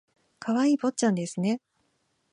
[0.39, 1.61] 可愛い坊ちゃんですね